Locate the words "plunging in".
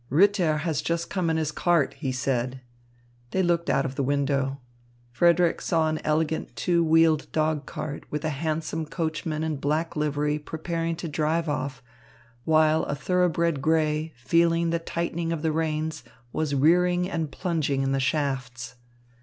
17.31-17.91